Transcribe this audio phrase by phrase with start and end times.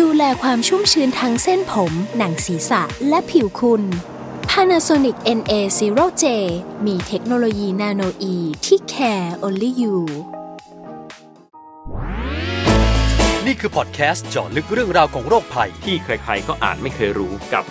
[0.00, 3.82] ดูแลความชุ่มชื้นทั้งเส้นผม หนังศีรษะ และผิวคุณ
[4.50, 6.24] Panasonic NA0J
[6.86, 8.34] มีเทคโนโลยีนาโนอี
[8.66, 9.96] ที่ care only you
[13.46, 17.64] นี่คือพอดแคสต์เจาะลึกเรื่องราวของโรคภัย ที่ใครๆก็อาจไม่เคยรู้กับ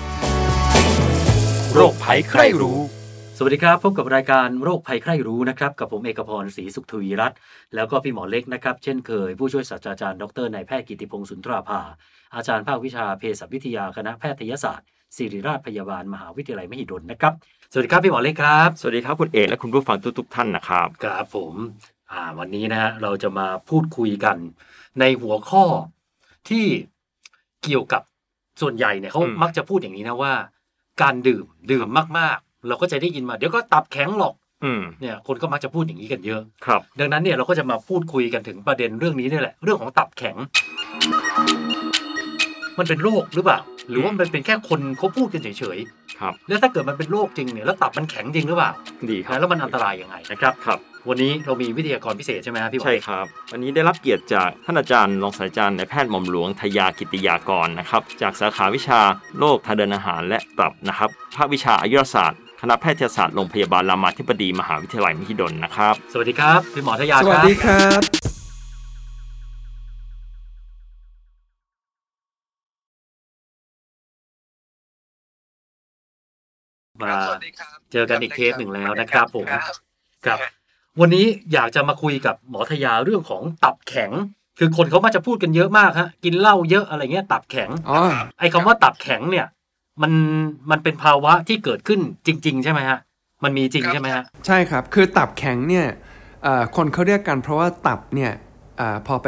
[1.74, 3.01] โรคภัยใครรู้ส
[3.46, 7.38] วัสดีครับ พบกับรายการโรคภัยใครรู้นะครับ กับผมเอกพรศรีสุขทวีรัตน์
[7.76, 11.82] แล้วก็พี่หมอเล็กนะครับ เช่นเคย ผู้ช่วยศาสตราจารย์ดรนายแพทย์กิติพงศ์สุนทราภา
[12.36, 17.34] อาจารย์ภาควิชาเภสัชวิทยาคณะแพทยศาสตร์ศิริราชพยาบาลมหาวิทยาลัยมหิดลนะครับ
[17.72, 21.54] สวัสดีครับพี่หมอเล็กครับ สวัสดีครับคุณเอกและคุณผู้ฟังทุกๆท่านนะครับครับผม
[22.12, 24.38] อ่าวันนี้นะฮะเราจะมาพูดคุยกัน
[25.00, 25.66] ในหัวข้อ
[26.50, 26.66] ที่
[27.64, 28.02] เกี่ยวกับ
[28.62, 30.34] ส่วนใหญ่เนี่ยเขาอืมมักจะพูดอย่างนี้นะว่า
[31.02, 31.88] การดื่มดื่ม
[32.20, 40.36] มากๆ เราก็จะได้ยินมาเดี๋ยวก็ตับแข็งหรอกอืมเนี่ยคนก็มักจะพูดอย่างนี้กันเยอะครับ ดังนั้นเนี่ยเราก็จะมาพูดคุยกันถึงประเด็นเรื่องนี้นี่แหละ เรื่องของตับแข็ง
[42.80, 45.78] มันเป็นโรคหรือเปล่า หรือว่ามันเป็นแค่คนเขาพูดกันเฉย
[46.20, 48.72] ครับๆแล้วถ้าเกิดมันเป็นโรคจริงเนี่ยแล้วตับมันแข็งจริงหรือเปล่า
[49.10, 59.00] ดีครับแล้วมันอันตรายยังไงนะครับครับ วันนี้เรามีวิทยากรพิเศษใช่ไหมครับพี่บอลใช่ครับ วันนี้ได้รับเกียรติจากท่านอาจารย์รองศาสตราจารย์นายแพทย์หม่อมหลวงทยากิติยากรนะครับจากสาขาวิชา
[59.40, 68.02] โรคทางเดินอาหารและตับนะครับภาควิชาอายุรศาสตร์ คณะแพทยศาสตร์โรงพยาบาลรามาธิบดีมหาวิทยาลัยมหิดลนะครับ สวัสดีครับพี่หมอทยาสวัสดีครับ
[77.04, 77.16] มา
[77.92, 79.46] เจอกันอีกเทปหนึ่งแล้วนะครับผม
[80.26, 80.40] ครับ
[81.00, 84.12] วันนี้อยากจะมาคุยกับหมอทยาเรื่องของตับแข็ง
[84.60, 88.00] คือคนเขามาจะพูดกันเยอะมากฮะกินเหล้าเยอะอะไรเงี้ยตับแข็งอ๋อ
[88.40, 89.48] ไอ้คำว่าตับแข็งเนี่ย
[90.02, 90.14] มัน
[90.72, 93.00] มันเป็นภาวะที่เกิดขึ้นจริง ๆ ใช่ไหมฮะ
[93.44, 95.88] มันมีจริงใช่ไหมฮะ ใช่ครับ คือตับแข็งเนี่ย
[96.44, 98.32] เอ่อคนเขาเรียกกันเพราะว่าตับเนี่ย
[98.80, 99.28] อาพอไป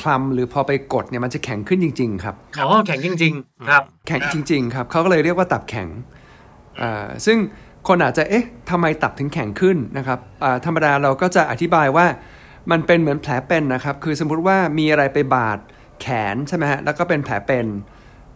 [0.00, 5.88] คลำหรือพอไปกดเนี่ยมันจะแข็งขึ้นจริง ๆ ครับอ๋อแข็งจริง ๆ ครับ แข็งจริง ๆ ครับเขาก็เลยเรียกว่าตับแข็ง
[6.82, 7.38] อ่าซึ่ง
[7.88, 12.06] คนอาจจะเอ๊ะทำไมตับถึงแข็งขึ้นนะครับอ่าธรรมดาเราก็จะอธิบายว่า
[12.70, 15.58] มันเป็นเหมือนแผลเป็นนะครับ คือสมมุติว่ามีอะไรไปบาด
[16.00, 17.66] แขนใช่ไหมฮะแล้วก็เป็นแผลเป็น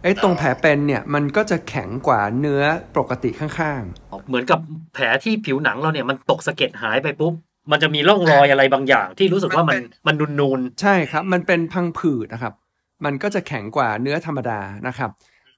[0.03, 2.61] ไอ้ตรงแผลเป็นเนี่ยมันก็จะแข็งกว่าเนื้อ
[2.97, 4.59] ปกติข้างๆ เหมือนกับ
[4.93, 7.33] แผลที่ผิวหนังเราเนี่ยมันตกสะเก็ดหายไปปุ๊บ
[7.71, 12.53] มันจะมีร่องรอยอะไรบางอย่าง ที่รู้สึกว่ามันมันนูนใช่ครับ มันเป็นพังผืดนะครับ
[13.05, 15.11] มันก็จะแข็งกว่าเนื้อธรรมดานะครับ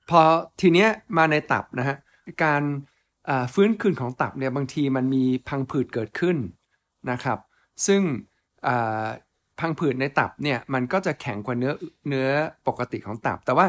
[0.10, 0.22] พอ
[0.62, 1.98] ทีเนี้ยมาในตับนะฮะ
[2.44, 2.62] การ
[3.30, 6.38] อ่าฟื้นคืนของตับเนี่ยบางทีมันมีพังผืดเกิดขึ้น
[7.12, 7.40] นะครับ
[7.88, 8.02] ซึ่ง
[8.68, 9.06] อ่า
[9.60, 11.74] พังผืดในตับเนี่ยมันก็จะแข็งกว่าเนื้อ
[12.08, 12.28] เนื้อ
[12.68, 13.66] ปกติของตับ แต่ว่า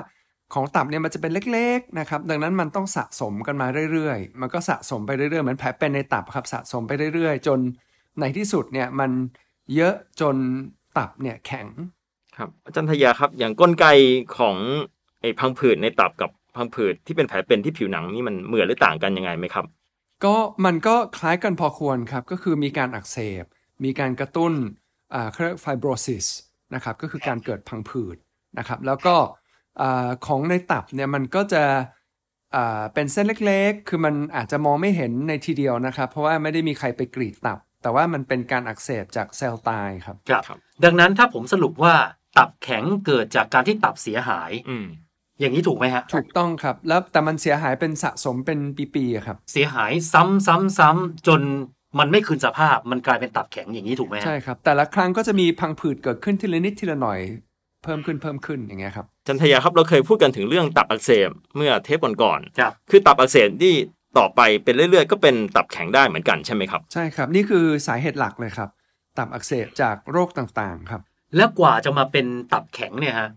[0.54, 7.58] ของตับเนี่ยมันจะเป็นเล็กๆนะครับดังนั้นมันต้องสะสมกันมาเรื่อยๆ มันก็สะสมไปเรื่อยๆเหมือนแผลเป็นในตับครับสะสมไปเรื่อยๆ จน
[8.20, 9.10] ในที่สุดเนี่ยมัน
[9.74, 10.36] เยอะจน
[10.98, 11.66] ตับเนี่ยแข็ง
[12.36, 13.86] ครับอาจารย์ทยาครับ อย่างกลไก
[14.38, 14.56] ของ
[15.20, 19.64] ไอ้พังผืดในตับกับพังผืดที่เป็นแผลเป็นที่ผิวหนังนี่มันเหมือนหรือต่างกันยังไงไหมครับ
[20.24, 23.44] ก็มันก็คล้ายกันพอควรครับก็คือมีการอักเสบ
[23.84, 24.52] มีการกระตุ้น
[25.14, 26.26] อ่าเขาเรียกไฟโบรซิส
[26.74, 28.16] นะครับก็คือการเกิดพังผืด
[28.58, 29.16] นะครับแล้วก็
[29.80, 31.64] อ่าของในตับเนี่ยมันก็จะ
[32.54, 41.94] อ่าเป็นเส้นเล็กๆ คือมันอาจจะมองไม่เห็นในทีเดียวนะครับ เพราะว่าไม่ได้มีใครไปกรีดตับ แต่ว่ามันเป็นการอักเสบจากเซลล์ตายครับๆครับครับ ดังนั้นถ้าผมสรุปว่า
[42.38, 44.86] ตับแข็งเกิดจากการที่ตับเสียหาย อืม
[45.40, 48.58] อย่างนี้ถูกไหมฮะ ถูกต้องครับ แล้วแต่มันเสียหายเป็นสะสมเป็น
[48.94, 51.40] ปีๆอะครับ เสียหายซ้ำซ้ำซ้ำจน
[51.98, 57.20] มันไม่คืนสภาพ มันกลายเป็นตับแข็งอย่างนี้ถูกไหมฮะใช่ครับ แต่ละครั้งก็จะมีพังผืดเกิดขึ้นทีละนิดทีละหน่อย
[57.84, 63.74] เพิ่มขึ้นเพิ่มขึ้นอย่างเงี้ยครับอาจารย์ทยาครับเราเคยพูดกันถึงเรื่องตับอักเสบเมื่อเทปก่อนๆครับคือตับอักเสบที่
[64.18, 68.68] ต่อไปเป็นเรื่อยๆ ก็เป็นตับแข็งได้เหมือนกันใช่ไหมครับ ใช่ครับ นี่คือสาเหตุหลักเลยครับ
[69.18, 71.00] ตับอักเสบจากโรคต่างๆครับ
[71.36, 73.28] แล้วกว่าจะมาเป็นตับแข็งเนี่ยฮะ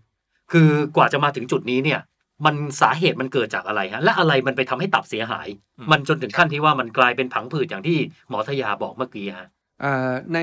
[0.52, 2.00] คือกว่าจะมาถึงจุดนี้เนี่ย
[2.46, 5.48] มันสาเหตุมันเกิดจากอะไรฮะและอะไรมันไปทำให้ตับเสียหาย
[5.78, 7.98] อืมมันจนถึงขั้นที่ว่ามันกลายเป็นผังผืดอย่างที่
[8.30, 9.48] หมอทยาบอกเมื่อกี้ฮะ
[9.82, 10.38] เอ่อใน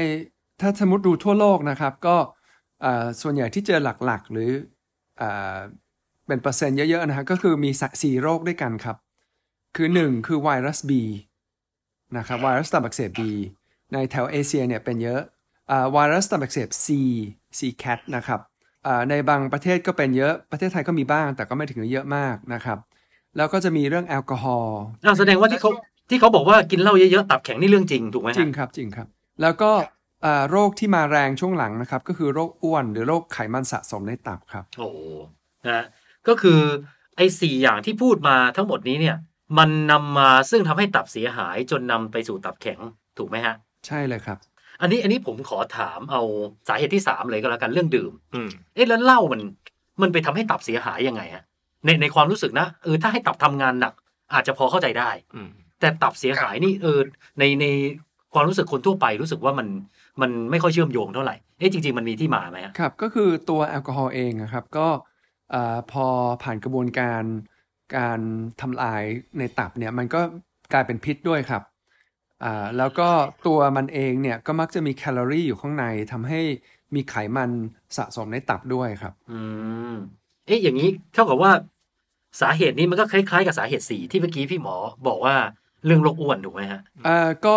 [0.60, 2.41] ถ้าสมมติดูทั่วโลกนะครับ ก็เอ่อ
[3.22, 4.50] ส่วนใหญ่ที่เจอหลักๆ หรือ
[5.18, 5.58] เอ่อ
[6.26, 8.96] เป็นเปอร์เซ็นต์เยอะๆนะฮะก็คือมีสสี่โรคด้วยกันครับ
[9.76, 10.90] คือหนึ่งคือไวรัส B
[12.16, 13.22] นะครับไวรัสตับอักเสบ B
[13.92, 15.20] ในแถวเอเชียเนี่ยเป็นเยอะ
[15.70, 16.86] อ่าไวรัสตับอักเสบ C
[17.58, 18.40] C cat นะครับ
[18.86, 22.78] อ่าในบางประเทศก็เป็นเยอะประเทศไทยก็มีบ้าง แต่ก็ไม่ถึงกับเยอะมากนะครับ
[23.36, 25.70] แล้วก็จะมีเรื่องแอลกอฮอล์อ่าแสดงว่าที่เขา
[26.10, 29.06] ที่เขาบอกว่ากินเหล้าเยอะๆตับแข็งนี่เรื่องจริงถูกไหมฮะจริงครับจริงครับ
[29.42, 30.01] แล้วก็อ่า
[30.50, 34.98] โรคที่มาแรงช่วงหลังนะครับ ก็คือโรคอ้วนหรือโรคไขมันสะสมในตับครับ โอ้โห
[35.66, 35.84] นะฮะ
[36.28, 36.60] ก็คือ
[37.16, 39.16] ไอ้สี่อย่างที่พูดมาทั้งหมดนี้เนี่ย
[39.58, 42.78] มันนำมาซึ่งทำให้ตับเสียหายจนนำไปสู่ตับแข็ง
[43.18, 43.54] ถูกไหมฮะ
[43.86, 44.38] ใช่เลยครับ
[44.80, 46.22] อันนี้อันนี้ผมขอถามเอา
[46.68, 49.40] สาเหตุที่สามเลยก็แล้วกันเรื่องดื่มอืมเอ๊ะแล้วเหล้ามัน
[50.02, 51.44] มันไปทำให้ตับเสียหายยังไงฮะ
[51.84, 53.94] ในในความรู้สึกนะเออถ้าให้ตับทำงานหนัก
[54.32, 55.48] อาจจะพอเข้าใจได้อืม
[55.80, 57.00] แต่ตับเสียหายนี่เออ
[57.38, 57.66] ในใน
[58.34, 59.68] ความรู้สึกคนทั่วไปรู้สึกว่ามัน
[60.20, 64.88] มันไม่ค่อยเชื่อมโยงเท่าไหร่ เอ๊ะจริง ๆ มันมีที่มาไหมฮะครับ ก็คือตัวแอลกอฮอล์เองนะครับก็
[65.54, 66.06] อ่าพอ
[66.42, 67.22] ผ่านกระบวนการ
[67.96, 68.20] การ
[68.60, 69.02] ทำลาย
[69.38, 70.20] ในตับเนี่ยมันก็
[70.72, 71.62] กลายเป็นพิษด้วยครับ
[72.44, 73.08] อ่าแล้วก็
[73.46, 76.40] ตัวมันเองเนี่ยก็มักจะมีแคลอรี่อยู่ข้างในทำให้
[76.94, 77.50] มีไขมัน
[77.96, 79.40] สะสมในตับด้วยครับ อื
[79.92, 79.94] ม
[80.46, 81.52] เอ๊ะอย่างนี้เท่ากับว่า
[82.40, 84.76] สาเหตุนี้มันก็คล้ายๆ กับสาเหตุสี่ที่เมื่อกี้พี่หมอ
[85.08, 85.36] บอกว่า
[85.84, 87.54] เรื่องโรคอ้วนถูกไหมฮะอ่าก็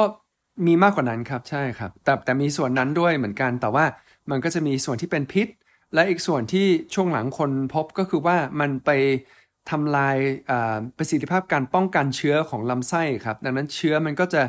[0.66, 3.86] มีมากกว่านั้นครับใช่ครับ แต่แต่มีส่วนนั้นด้วยเหมือนกัน แต่ว่า
[4.31, 5.48] มันก็จะมีส่วนที่เป็นพิษ
[5.94, 8.90] และอีกส่วนที่ช่วงหลังคนพบก็คือว่ามันไป
[9.69, 10.18] ทำลาย
[10.50, 14.42] อ่าประสิทธิภาพการป้องกันเชื้อของลำไส้ครับ ดังนั้นเชื้อมันก็จะ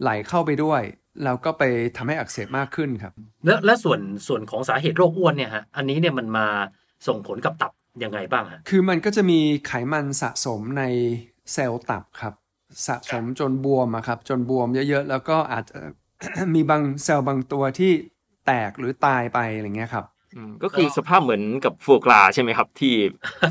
[0.00, 0.82] ไหลเข้าไปด้วย
[1.24, 1.62] แล้วก็ไป
[1.96, 3.12] ทำให้อักเสบมากขึ้นครับ
[3.46, 6.46] แล้วและส่วนส่วนของสาเหตุโรคอ้วนเนี่ยฮะอันนี้เนี่ยมันมา
[7.06, 7.72] ส่งผลกับตับ
[8.04, 10.82] ยังไงบ้างฮะคือมันก็จะมีไขมันสะสมใน
[11.52, 12.34] เซลล์ตับครับ
[12.86, 15.78] สะสมจนบวมอะครับจนบวมเยอะๆ แล้วก็อาจจะ
[16.54, 17.92] มีบางเซลล์บางตัวที่
[18.46, 20.04] แตกหรือตายไปอะไรเงี้ยครับ
[20.36, 22.94] อืมก็คือสภาพเหมือนกับฟัวกราใช่ไหมครับ ที่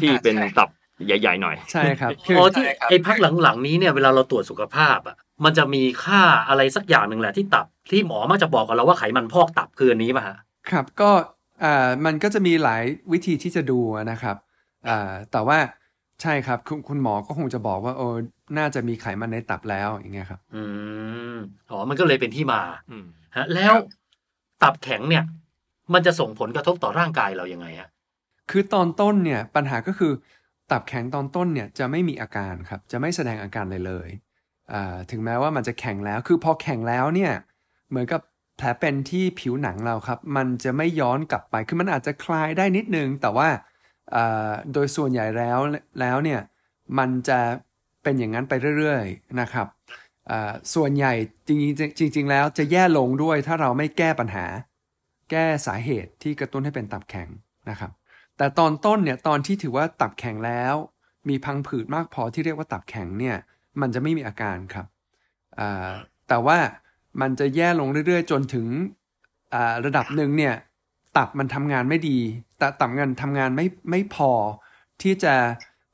[0.01, 0.69] ที่เป็นตับ
[1.06, 10.38] ใหญ่ๆหน่อย ใช่ครับอ๋อที่ไอ้พักหลังๆนี้เนี่ยเวลาเราตรวจสุขภาพอะมันจะมีค่าอะไรสักอย่างหนึ่งแหละที่ตับที่หมอมักจะบอกกับเราว่าไขมันพอกตับคืออันนี้ป่ะฮะ
[10.71, 11.09] ครับก็
[11.63, 13.80] อ่ามันก็จะมีหลายวิธีที่จะดู
[14.12, 14.35] นะครับ
[14.88, 15.57] อ่าแต่ว่า
[16.22, 18.08] ใช่ครับคุณคุณหมอก็คงจะบอกว่าโอ้
[18.58, 20.64] น่าจะมีไขมันในตับแล้วอย่างเงี้ยครับ อื
[21.34, 21.36] ม
[21.69, 23.06] อ๋อมันก็เลยเป็นที่มาอืม
[23.36, 23.74] ฮะ แล้ว
[24.64, 25.24] ตับแข็งเนี่ย
[25.94, 27.90] มันจะส่งผลกระทบต่อร่างกายเรายังไงฮะ
[28.50, 30.12] คือตอนต้นเนี่ย ปัญหาก็คือ
[30.72, 34.10] ตับแข็งตอนต้นเนี่ยจะไม่มีอาการครับ จะไม่แสดงอาการเลยเลย
[34.74, 37.31] อ่าถึงแม้ว่ามันจะแข็งแล้ว คือพอแข็งแล้วเนี่ย
[37.90, 38.22] เหมือนกับ
[38.58, 43.67] แผลเป็นที่ผิวหนังเราครับ มันจะไม่ย้อนกลับไปคือมันอาจจะคลายได้นิดนึง แต่ว่าอ่า
[44.74, 45.59] โดยส่วนใหญ่แล้ว
[46.00, 46.42] แล้วเนี่ย
[46.98, 47.39] มันจะ
[48.04, 49.68] เป็นอย่างนั้นไปเรื่อยๆนะครับ
[50.75, 51.13] ส่วนใหญ่
[51.48, 54.45] จริงๆจริง ๆ แล้วจะแย่ลงด้วยถ้าเราไม่แก้ปัญหา
[55.31, 57.27] แก้สาเหตุที่กระตุ้นให้เป็นตับแข็ง
[57.69, 57.92] นะครับ
[58.38, 60.74] แต่ตอนต้นเนี่ยตอนที่ถือว่าตับแข็งแล้ว
[61.30, 63.38] มีพังผืดมากพอที่เรียกว่าตับแข็งเนี่ย
[63.81, 64.86] มันจะไม่มีอาการครับ
[66.27, 66.57] แต่ว่า
[67.21, 68.68] มันจะแย่ลงเรื่อยๆ จนถึง
[69.86, 70.56] ระดับหนึ่งเนี่ย
[71.18, 72.19] ตับมันทำงานไม่ดี
[72.58, 74.31] แต่ตับงานทำงานไม่ไม่พอ
[75.02, 75.36] ที่จะ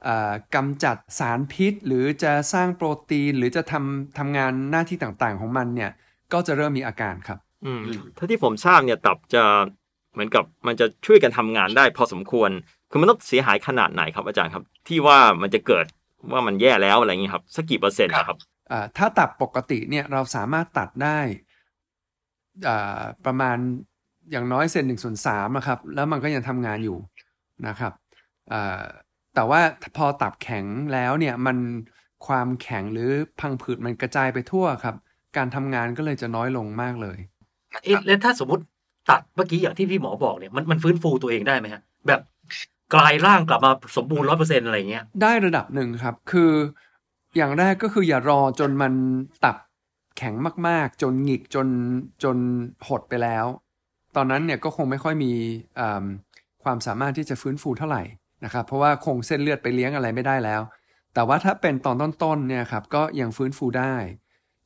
[0.08, 5.92] อ่ากำจัดสารพิษ หรือจะสร้างโปรตีน หรือจะทำทำงานหน้าที่ต่างๆ ของมันเนี่ย
[6.34, 7.82] ก็จะเริ่มมีอาการครับ อืม
[8.18, 9.44] ถ้าที่ผมทราบเนี่ยตับจะ
[10.14, 12.50] เหมือนกับมันจะช่วยกันทำงานได้พอสมควร
[12.92, 15.86] คือมันต้องเสียหายขนาดไหนครับอาจารย์ครับ ที่ว่ามันจะเกิด
[16.32, 18.38] ว่ามันแย่แล้วอะไรอย่างนี้ครับสักกี่เปอร์เซ็นต์นะครับ
[18.72, 21.20] อ่าถ้าตับปกติเนี่ยเราสามารถตัดได้
[22.68, 23.58] อ่าประมาณ
[24.32, 26.98] อย่างน้อยเซนหนึ่งส่วนสามนะครับ แล้วมันก็ยังทำงานอยู่
[27.68, 27.94] นะครับ
[28.52, 28.84] อ่า
[29.36, 29.62] แต่ว่า
[29.98, 31.58] พอตับแข็งแล้วเนี่ยมัน
[32.28, 34.96] ความแข็งหรือพังผืดมันกระจายไปทั่วครับ
[35.38, 37.18] การทำงานก็เลยจะน้อยลงมากเลย
[37.84, 38.64] เอ๊ะแล้วถ้าสมมติ
[39.10, 42.22] ตัดเมื่อกี้อย่างที่พี่หมอบอกเนี่ยมันมันฟื้นฟูตัวเองได้ไหมฮะแบบ
[42.94, 46.52] กลายร่างกลับมาสมบูรณ์ร้อยเปอร์เซ็นต์อะไรอย่างเงี้ยได้ระดับหนึ่งครับ คือ
[47.38, 48.94] อย่างแรกก็คืออย่ารอจนมัน
[49.44, 49.58] ตับ
[50.18, 50.34] แข็ง
[50.68, 51.68] มาก ๆ จนหงิกจน
[52.24, 52.38] จน
[52.88, 53.46] หดไปแล้ว
[54.16, 55.32] ตอนนั้นเนี่ยก็คงไม่ค่อยมี
[56.64, 58.04] ความสามารถที่จะฟื้นฟูเท่าไหร่
[58.46, 60.62] นะครับเพราะว่าคงเส้นเลือดไปเลี้ยงอะไรไม่ได้แล้ว
[61.14, 63.96] แต่ว่าถ้าเป็นตอนต้นๆเนี่ยครับก็ยังฟื้นฟูได้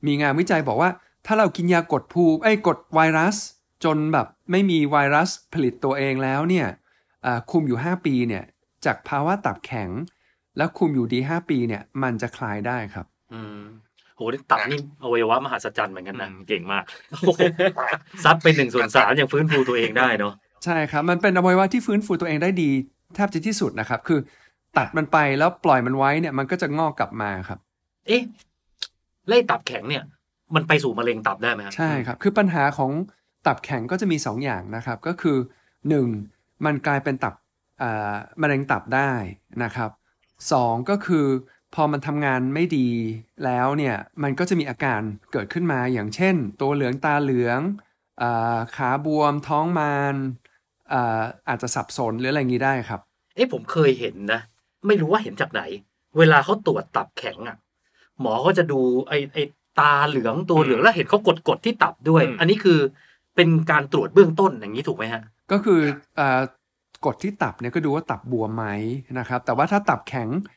[0.06, 0.90] มีงานวิจัยบอกว่า
[1.26, 3.36] ถ้าเรากินยากดภูมิไอ้กดไวรัส
[3.84, 6.68] จนแบบไม่มีไวรัสผลิตตัวเองแล้วเนี่ย
[7.52, 8.44] คุมอยู่ 5 ปีเนี่ย
[8.86, 9.90] จากภาวะตับแข็ง
[10.58, 13.60] แล้วคุมอยู่ดี 5 ปีเนี่ยมันจะคลายได้ครับ อืม
[14.18, 17.42] โหนี่ตับนี่อวัยวะมหัศจรรย์เหมือนกันนะเก่งมากโอ้โห
[18.24, 20.34] ซัดเป็นหนึ่งส่วนสามยังฟื้นฟูตัวเองได้เนาะ
[20.66, 22.72] ใช่ครับ มันเป็นอวัยวะที่ฟื้นฟูตัวเองได้ดี
[23.16, 24.20] แทบจะที่สุดนะครับ คือ
[24.78, 27.60] ตัดมันไปแล้วปล่อยมันไว้เนี่ย มันก็จะงอกกลับมาครับ
[28.08, 28.22] เอ๊ะ
[29.28, 30.04] ไล่ตับแข็งเนี่ย
[30.56, 32.92] มันไปสู่มะเร็งตับได้ไหมครับใช่ครับ คือปัญหาของ
[33.48, 35.38] ตับแข็งก็จะมี2อย่างนะครับ ก็คือ
[36.02, 36.66] 1.
[36.66, 37.34] มันกลายเป็นตับ
[37.82, 39.12] อ่ามะเร็งตับได้
[39.64, 39.92] นะครับ
[40.40, 40.90] 2.
[40.90, 41.26] ก็คือ
[41.76, 42.90] พอมันทำงานไม่ดี
[43.46, 47.60] แล้วเนี่ยมันก็จะมีอาการเกิดขึ้นมาอย่างเช่น ตัวเหลืองตาเหลือง
[48.22, 50.16] อาขาบวมท้องมาน
[50.94, 53.00] อ่าอาจจะสับสนหรืออะไรอย่างนี้ได้ครับ
[53.36, 54.42] เอ๊ะผมเคยเห็นนะ
[54.88, 55.62] ไม่รู้ว่าเห็นจากไหน
[56.18, 57.58] เวลาเขาตรวจตับแข็งอะ
[58.20, 59.44] หมอเขาจะดูไอ้ไอ้
[59.80, 62.80] ตาเหลืองตัวเหลืองแล้วเห็นเขากดกดที่ตับด้วยอืมอันนี้คือ
[63.36, 65.22] เป็นการตรวจเบื้องต้นอย่างนี้ถูกไหมฮะ
[65.52, 65.80] ก็คือ
[66.20, 66.42] อา
[67.06, 68.66] กดที่ตับเนี่ยก็ดูว่าตับบวมไหม
[69.20, 70.57] นะครับ แต่ว่าถ้าตับแข็งอ่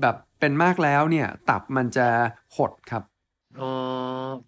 [0.00, 2.06] แบบเป็นมากแล้วเนี่ย ตับมันจะ
[2.56, 3.02] หดครับ
[3.60, 3.70] อ๋อ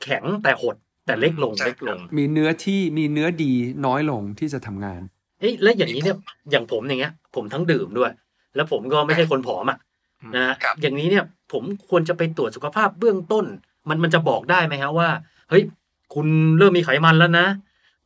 [0.03, 3.53] แข็งแต่หดแต่เล็กลงเล็กลง มีเนื้อที่มีเนื้อดี
[3.87, 5.01] น้อยลงที่จะทำงาน
[5.41, 6.17] เอ๊ะแล้วอย่างนี้เนี่ย
[6.51, 8.11] อย่างผมอย่างเงี้ย ผมทั้งดื่มด้วย
[8.55, 9.79] แล้วผมก็ไม่ใช่คนผอมอะ
[10.37, 13.45] นะฮะอย่างนี้เนี่ยผมควรจะไปตรวจสุขภาพเบื้องต้น
[13.89, 15.09] มันมันจะบอกได้ไหมฮะว่า
[15.51, 15.63] เฮ้ย
[16.15, 16.27] คุณ
[16.59, 17.47] เริ่มมีไขมันแล้วนะ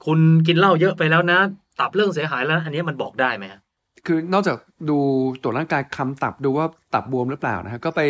[0.07, 1.39] คุณกินเหล้าเยอะไปแล้วนะ
[1.81, 3.61] ตับเรื่องเสียหายแล้ว อันนี้มันบอกได้ไหมฮะ
[4.07, 4.57] คือนอกจาก
[4.91, 4.99] ดู
[5.43, 8.01] ตรวจร่างกายคำตับดูว่าตับบวมหรือเปล่านะฮะก็ไป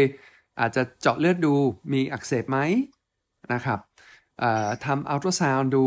[0.60, 1.54] อาจจะเจาะเลือดดู
[1.92, 2.58] มีอักเสบไหม
[3.52, 3.78] นะครับ
[4.38, 5.86] เออทำอัลตราซาวด์ดู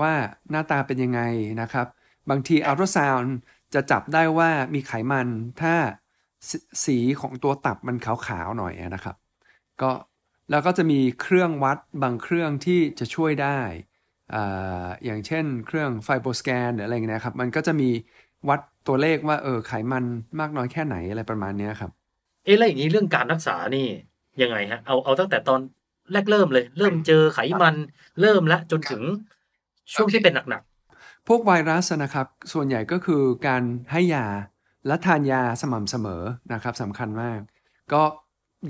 [0.00, 0.12] ว่า
[0.50, 1.20] หน้าตาเป็นยังไง
[1.60, 1.86] นะครับ
[2.30, 3.34] บางทีอัลตราซาวด์
[3.74, 5.28] จะจับได้ว่ามีไขมัน
[5.60, 5.74] ถ้า
[6.48, 6.50] ส
[6.84, 9.16] สีของตัวตับมันขาวๆหน่อยนะครับ
[9.82, 9.90] ก็
[10.50, 13.60] แล้วก็จะมีเครื่องวัดบางเครื่องที่จะช่วยได้
[14.34, 17.90] อ่าอย่างเช่นเครื่องไฟโบสแกนหรืออะไรเงี้ยครับ มันก็จะมี
[18.48, 20.04] วัด ตัวเลขว่าเออไขมัน
[20.40, 21.90] มากน้อยแค่ไหนอะไรประมาณเนี้ยครับ
[22.44, 23.86] เอ๊ะแล้วอย่างนี้เรื่องการรักษานี่
[24.42, 25.60] ยังไงฮะเอาเอาตั้งแต่ตอน
[26.12, 27.74] แรกเริ่มเลย เริ่มเจอไขมัน
[28.20, 29.02] เริ่มแล้วจนถึง
[29.94, 30.62] ช่วงที่เป็นหนัก
[31.28, 33.62] พวกไวรัสนะครับส่วนใหญ่ก็คือการ
[33.92, 34.26] ให้ยา
[34.86, 37.40] และทานยาสม่ำเสมอนะครับสำคัญมาก
[37.92, 38.02] ก็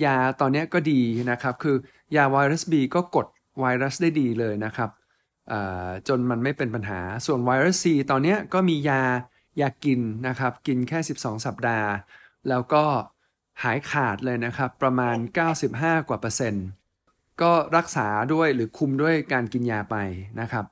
[0.05, 1.77] ยาตอนเนี้ยก็ดีนะครับ คือ
[2.17, 3.27] ยาไวรัส B ก็กด
[3.61, 4.91] ไวรัสได้ดีเลยนะครับ
[5.53, 9.03] อ่าจนมันไม่เป็นปัญหาส่วนไวรัส C ตอนเนี้ยก็มียา
[9.61, 11.91] ยากินนะครับ กินแค่ 12 สัปดาห์
[12.49, 12.85] แล้วก็
[13.63, 15.17] หายขาดเลยนะครับ ประมาณ
[15.63, 16.67] 95 กว่าเปอร์เซ็นต์
[17.43, 19.97] ก็รักษาด้วยหรือคุมด้วยการกินยาไป
[20.41, 20.65] นะครับ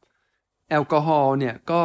[0.70, 1.82] แอลกอฮอล์เนี่ยก็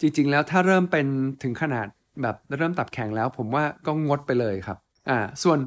[0.00, 1.06] จริง ๆ แล้วถ้าเริ่มเป็น
[1.42, 1.86] ถึงขนาด
[2.22, 4.78] แบบเริ่มตับแข็งแล้ว ผมว่าก็งดไปเลยครับ
[5.08, 5.58] อ่าส่วน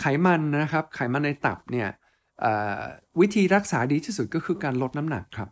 [0.00, 1.88] ไขมันนะครับ ไขมันในตับเนี่ย
[3.20, 5.48] วิธีรักษาดีที่สุดก็คือการลดน้ำหนักครับ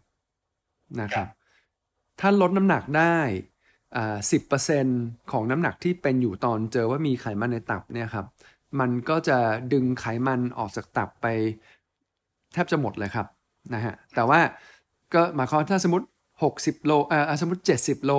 [1.01, 1.29] นะครับ
[2.21, 3.17] ถ้าลดน้ำหนักได้
[4.31, 4.87] สิบเปอร์เซ็น
[5.33, 8.27] ของน้ำหนักที่เป็นอยู่ตอนเจอว่ามีไขมันในตับเนี่ยครับ
[8.81, 9.39] มันก็จะ
[9.73, 11.27] ดึงไขมันออกจากตับไป
[12.53, 13.27] แทบจะหมดเลยครับ
[13.75, 14.41] นะฮะแต่ว่า
[15.15, 16.07] ก็หมายความถ้าสมมติ
[16.45, 18.13] 60 โลเอ่อสมมติ 70 โล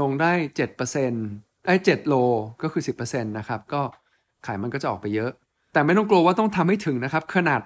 [0.00, 0.32] ลงได้
[0.94, 2.14] 7%ไอ้7โล
[2.62, 3.82] ก็คือ 10%นะครับ ก็
[4.44, 5.30] ไขมันก็จะออกไปเยอะ
[5.72, 7.60] แต่ไม่ต้องกลัวว่าต้องทำให้ถึงนะครับ ขนาด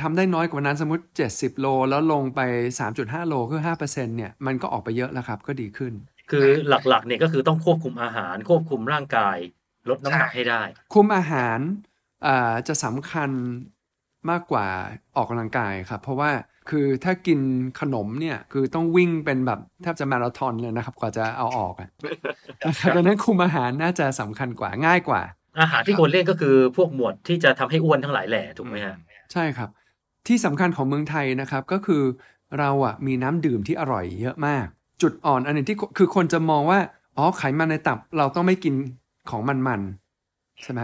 [0.00, 2.40] ทำได้น้อยกว่านั้นสมมติ 70 โล แล้วลงไป
[2.84, 5.92] 3.5 โลคือ5%เนี่ย มันก็ออกไปเยอะแล้วครับ ก็ดีขึ้น
[6.32, 9.36] คือหลักๆเนี่ยก็คือต้องควบคุมอาหาร ควบคุมร่างกาย
[9.88, 10.62] ลดน้ำหนักให้ได้
[10.94, 11.58] คุมอาหาร
[12.26, 13.30] อ่าจะสำคัญ
[14.30, 14.66] มากกว่า
[15.16, 16.30] ออกกำลังกายครับ เพราะว่า
[16.70, 17.40] คือถ้ากิน
[17.80, 21.90] ขนมเนี่ยคือต้องวิ่งเป็นแบบแทบจะมาราธอนเลยนะครับ กว่าจะเอาออกอะ
[22.66, 25.22] นะครับดังนั้นคุมอาหารน่าจะสำคัญกว่าง่ายกว่า
[25.60, 28.96] อาหารที่ควรเลี่ยงก็คือพวกหมวดที่จะทำให้อ้วนทั้งหลายแหล่ถูกไหมฮะ
[29.32, 29.70] ใช่ครับ
[30.26, 32.02] ที่สำคัญของเมืองไทยนะครับก็คือ
[32.58, 34.66] เราอะมีน้ำดื่มที่อร่อยเยอะมาก
[35.02, 36.78] จุดอ่อนอันหนึงที่คือคนจะมองว่า
[37.16, 38.74] อ๋อไขมันในตับเราต้องไม่กิน
[39.30, 40.80] ของมันๆใช่ไหม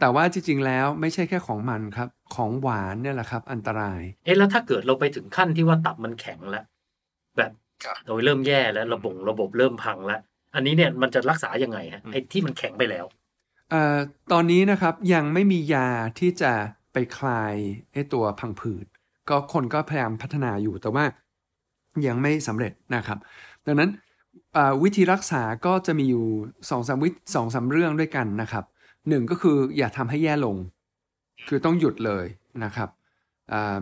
[0.00, 6.64] แต่ว่าจริงๆแล้วไม่ใช่แค่ของมันครับ ของหวานเนี่ยแหละครับ อันตราย เอ๊ะแล้วถ้าเกิดเราไปถึงขั้นที่ว่าตับมันแข็งแล้ว
[7.36, 7.50] แบบ
[8.06, 10.20] โดยเริ่มแย่แล้วระบบระบบเริ่มพังแล้ว
[10.54, 13.04] อันนี้เนี่ยมันจะรักษายังไงฮะไอ้ที่มันแข็งไปแล้ว
[13.70, 13.96] เอ่อ
[14.32, 15.88] ตอนนี้นะครับยังไม่มียา
[16.18, 16.52] ที่จะ
[16.92, 17.54] ไปคลาย
[17.92, 18.86] ไอ้ตัวพังผืด
[19.30, 21.04] ก็คนก็พยายามพัฒนาอยู่แต่ว่า
[22.06, 23.18] ยังไม่สำเร็จนะครับ
[23.66, 23.90] ดังนั้น
[24.82, 26.26] วิธีรักษาก็จะมีอยู่
[26.70, 28.64] สองสามวิสองสามเรื่องด้วยกันนะครับ
[29.08, 30.56] หนึ่งก็คืออย่าทำให้แย่ลง
[31.48, 32.26] คือต้องหยุดเลย
[32.64, 32.88] นะครับ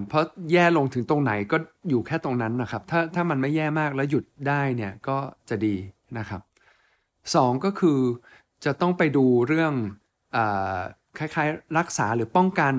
[0.08, 1.56] เพราะแย่ลงถึงตรงไหนก็
[1.88, 5.18] อยู่แค่ตรงนั้นนะครับ ถ้าถ้ามันไม่แย่มากแล้วหยุดได้เนี่ยก็
[5.48, 5.76] จะดี
[6.18, 6.40] นะครับ
[7.34, 7.98] สองก็คือ
[8.64, 9.72] จะต้องไปดูเรื่อง
[10.36, 10.78] อา
[11.18, 12.74] คล้ายๆ รักษาหรือป้องกัน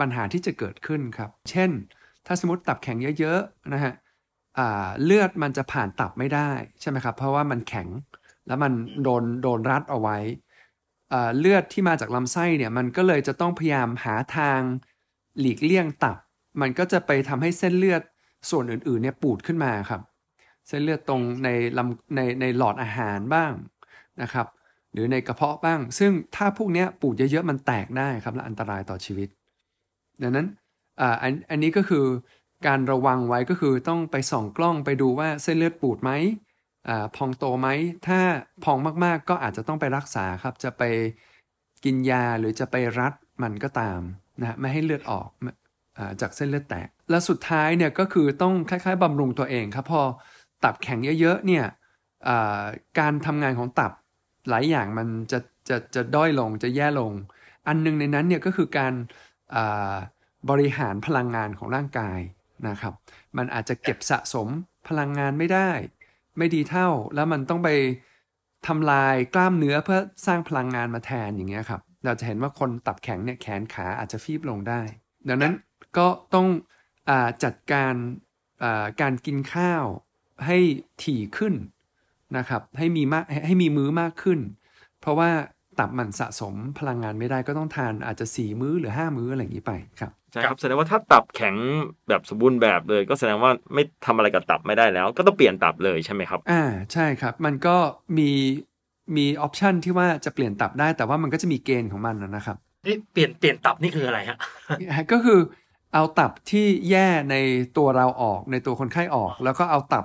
[0.00, 1.70] ปัญหาที่จะเกิดขึ้นครับ เช่น
[2.26, 3.92] ถ้าสมมติตับแข็งเยอะๆนะฮะ
[5.04, 7.88] เลือดมันจะผ่านตับไม่ได้ใช่ไหมครับ เพราะว่ามันแข็ง
[8.46, 8.72] แล้วมัน
[9.02, 10.18] โดนโดนรัดเอาไว้
[11.38, 14.60] เลือดที่มาจากลำไส้เนี่ยมันก็เลยจะต้องพยายามหาทาง
[15.40, 16.16] หลีกเลี่ยงตับ
[16.60, 18.02] มันก็จะไปทำให้เส้นเลือด
[18.50, 20.00] ส่วนอื่นๆเนี่ยปูดขึ้นมาครับ
[20.68, 21.48] เส้นเลือดตรงใน
[21.78, 23.52] ลำในในหลอดอาหารบ้าง
[24.22, 24.46] นะครับ
[24.92, 29.28] หรือในกระเพาะบ้าง ซึ่งถ้าพวกนี้ปูดเยอะๆมันแตกได้ครับและอันตรายต่อชีวิต
[30.22, 30.46] ดังนั้น
[31.00, 32.04] ออันอันนี้ก็คือ
[32.66, 36.10] การระวังไว้ก็คือต้องไปส่องกล้องไปดูว่าเส้นเลือดปูดไหม
[36.88, 37.68] อพองโตไหม
[38.06, 38.18] ถ้า
[38.64, 40.82] พองมากๆ ก็อาจจะต้องไปรักษาครับ จะไป
[41.84, 44.00] กินยาหรือจะไปรัดมันก็ตาม
[44.40, 45.28] นะฮะไม่ให้เลือดออก
[45.98, 50.02] อจากเส้นเลือดแตก และสุดท้ายเนี่ยก็คือต้องคล้ายๆบำรุงตัวเองครับ พอ
[50.64, 51.64] ตับแข็งเยอะๆเนี่ย
[52.98, 53.92] การทำงานของตับ
[54.50, 57.12] หลายอย่างมันจะจะจะด้อยลงจะแย่ลง
[57.66, 58.94] อันหนึงในนั้นเนี่ยก็คือการ
[60.50, 62.18] บริหารพลังงานของร่างกาย
[62.68, 62.92] นะครับ
[63.36, 64.48] มันอาจจะเก็บสะสม
[64.88, 65.70] พลังงานไม่ได้
[66.38, 67.68] ไม่ดีเท่าแล้วมันต้องไป
[68.66, 74.80] ทำลายกล้ามเนื้อเพื่อสร้างพลังงานมาแทนอย่างเงี้ยครับ เราจะเห็นว่าคนตับแข็งเนี่ยแขนขาอาจจะฟีบลงได้
[75.28, 75.54] ดังนั้น
[75.98, 76.46] ก็ต้อง
[77.08, 77.10] อ
[77.44, 77.94] จัดการ
[79.00, 79.84] การกินข้าว
[80.46, 80.58] ให้
[81.02, 81.54] ถี่ขึ้น
[82.36, 84.40] นะครับ ให้มีมากให้ให้มีมื้อมากขึ้น
[85.00, 85.30] เพราะว่า
[85.78, 91.54] ตับมันสะสมพลังงานไม่ได้ก็ต้องทานอาจจะ4มื้อหรือ5มื้ออะไรอย่างนี้ไปครับ ช่ครับแสดงว่าถ้าตับแข็ง
[92.08, 96.62] แบบสมบูรณ์แบบเลย ก็แสดงว่าไม่ทำอะไรกับตับไม่ได้แล้ว ก็ต้องเปลี่ยนตับเลยใช่ไหมครับอ่า
[96.92, 97.76] ใช่ครับ มันก็
[98.18, 98.30] มี
[99.16, 104.38] มีออปชันที่ว่าจะเปลี่ยนตับได้แต่ว่ามันก็จะมีเกณฑ์ของมันนะครับเอ๊ะเปลี่ยนเปลี่ยนตับนี่คืออะไรฮะ
[105.12, 105.40] ก็คือ
[105.94, 107.36] เอาตับที่แย่ใน
[107.76, 110.04] ตัวเราออกในตัวคนไข้ออก แล้วก็เอาตับ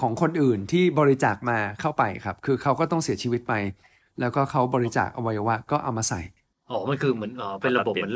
[0.00, 3.54] ของคนอื่นที่บริจาคมาเข้าไปครับ คือเขาก็ต้องเสียชีวิตไป
[4.20, 6.20] แล้วก็เขาบริจาคอวัยวะก็เอามาใส่
[6.70, 8.14] อ๋อมันคือเหมือนอ๋อเป็นระบบเหมือน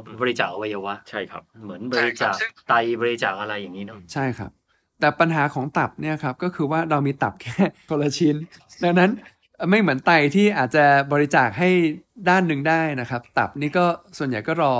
[0.00, 2.34] เปลี่ยนตับเอ่อบริจาคอวัยวะ ใช่ครับ เหมือนบริจาค
[2.68, 4.50] ไตบริจาคอะไรอย่างนี้เนาะใช่ครับ
[5.00, 7.56] แต่ปัญหาของตับเนี่ยครับก็คือว่าเรามีตับแค่
[7.88, 8.36] คนละชิ้น
[8.84, 9.10] ดังนั้น
[9.70, 11.70] ไม่เหมือนไตที่อาจจะบริจาคให้
[12.28, 13.84] ด้านหนึ่งได้นะครับ ตับนี่ก็
[14.18, 14.74] ส่วนใหญ่ก็รอ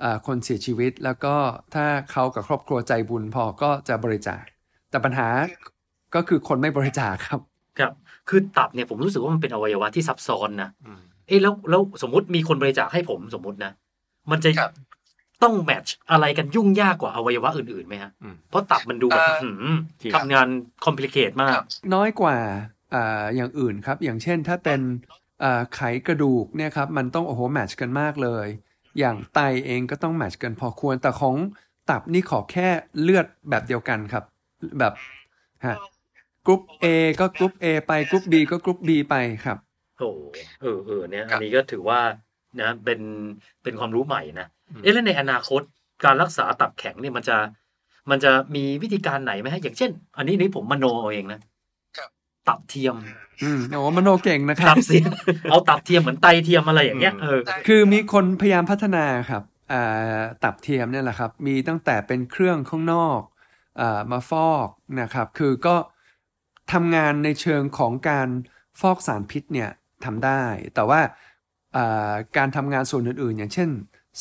[0.00, 1.34] เออคนเสียชีวิต แล้วก็
[1.74, 4.42] ถ้าเขากับครอบครัวใจบุญพอก็จะบริจาค
[4.90, 5.28] แต่ปัญหา
[6.14, 7.40] ก็คือคนไม่บริจาคครับ
[7.78, 7.92] ครับ
[8.28, 10.70] คือตับเนี่ยผมรู้สึกว่ามันเป็นอวัยวะที่ซับซ้อนนะ
[11.26, 13.72] เอ๊ะแล้วแล้วสมมติมีคนบริจาคให้ผมสมมตินะ
[14.30, 14.50] มันจะ
[15.42, 20.48] ต้องแมทช์อะไรกันยุ่งยากกว่าอวัยวะอื่นๆไหมฮะอืมเพราะตับมันดูแบบเอ่อหืมจริงทำงาน
[20.84, 21.60] complicate มาก
[21.94, 22.36] น้อยกว่า
[22.94, 24.80] อ่าอย่างอื่นครับ อย่างเช่นถ้าเป็น
[25.42, 28.46] อ่าไขกระดูกเนี่ยครับ มันต้องโอ้โห match กันมากเลย
[28.98, 31.36] อย่างไตเองก็ต้อง match กันพอควรแต่ของ
[31.90, 32.68] ตับนี่ขอแค่
[33.00, 34.24] เลือดแบบเดียวกันครับ
[34.78, 34.92] แบบ
[35.66, 35.76] ฮะ
[36.46, 36.86] กรุ๊ป A
[37.20, 39.58] ก็กรุ๊ป A ไปกรุ๊ป B ก็กรุ๊ป B ไปครับ
[39.98, 40.10] โอ้
[40.62, 42.00] เออเออเนี่ยอันนี้ก็ถือว่า
[42.60, 43.00] นะเป็น
[43.62, 44.46] เป็นความรู้ใหม่นะ
[44.82, 45.62] เอ๊ะแล้วในอนาคต
[46.04, 47.36] การรักษาตับแข็งเนี่ยมันจะ
[48.10, 51.40] มันจะมีวิธีการไหนไหมฮะอย่างเช่น อันนี้นี่ผมมโนเอาเองนะ
[51.96, 52.10] ครับ
[52.48, 52.96] ตับเทียม
[53.42, 55.10] อืมโอ้มโนเก่งนะครัตับบเสียม
[55.50, 63.20] เอาตับเทียมเหมือนไตเทียมอะไรอย่างเงี้ยเออคือมีคนพยายามพัฒนาครับอ่าตับเทียมเนี่ยแหละครับ มีตั้งแต่เป็นเครื่องข้างนอก
[63.80, 64.68] อามาฟอก
[65.00, 65.76] นะครับ คือก็
[66.72, 68.28] ทำงานในเชิงของการ
[68.80, 69.70] ฟอกสารพิษเนี่ย
[70.04, 70.42] ทำได้
[70.74, 71.27] แต่ว่าอ่า
[72.36, 73.70] การทำงานส่วนอื่นๆ อย่างเช่น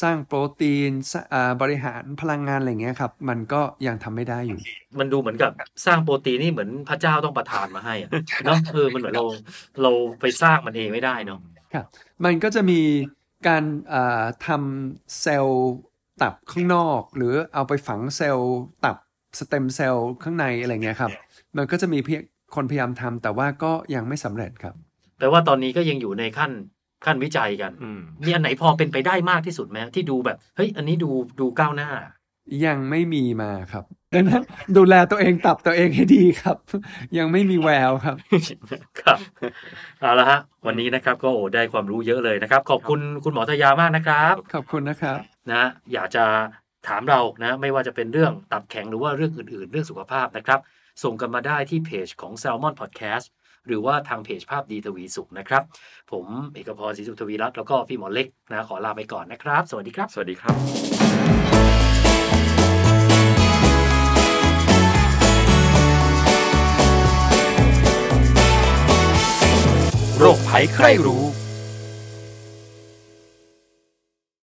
[0.01, 4.60] สร้างโปรตีนสอ่าบริหารพลังงานอะไรเงี้ยครับ มันก็ยังทำไม่ได้อยู่
[4.99, 5.51] มันดูเหมือนกับ
[5.86, 8.10] สร้างโปรตีนนี่เหมือนพระเจ้าต้องประทานมาให้อะ
[8.45, 9.25] เนาะเออมันเหมือนเรา
[9.81, 11.39] เราไปสร้างมันเองไม่ได้เนาะ
[11.73, 11.86] ครับ
[12.25, 12.81] มันก็จะมี
[13.47, 15.67] การอ่าทำเซลล์
[16.21, 18.55] ตับข้างนอก หรือเอาไปฝังเซลล์
[18.86, 18.97] ตับ
[19.39, 21.12] สเต็มเซลล์ข้างในอะไรเงี้ยครับ
[21.57, 22.21] มันก็จะมีเพียง
[22.55, 24.75] คนพยายามทำแต่ว่าก็ยังไม่สำเร็จครับ
[25.17, 26.51] แปลว่าตอนนี้ก็ยังอยู่ในขั้น
[27.05, 31.89] ขั้นวิจัยกันอืมมีอันไหนพอเป็นไปได้มากที่สุดไหมที่ดูแบบเฮ้ยอันนี้ดูดูก้าวหน้า
[32.65, 34.43] ยังไม่มีมาครับดังนั้น
[34.77, 36.57] ดูแลตัวเองตับตัวเองให้ดีครับ
[37.17, 38.17] ยังไม่มีแววครับ
[39.01, 39.19] ครับ
[39.99, 45.19] เอาละฮะวันนี้นะครับก็โอ้ได้ความรู้เยอะเลยนะครับ ขอบคุณคุณหมอทยามากนะครับ ขอบคุณนะครับ
[45.51, 46.25] นะอยากจะ
[46.88, 50.60] ถามเรานะไม่ว่าจะเป็นเรื่องตับแข็งหรือว่าเรื่องอื่นๆ เรื่องสุขภาพนะครับ
[51.03, 53.25] ส่งกันมาได้ที่เพจของ Salmon Podcast
[53.67, 55.63] หรือว่าทางเพจภาพดีทวีสุขนะครับ
[56.12, 60.56] ผมเอกพรศรีสุขทวีรัตน์แล้วก็พี่หมอเล็กนะขอลาไปก่อนนะครับ สวัสดีครับ สวัสดีครับ
[70.19, 71.23] โรคภัยใครรู้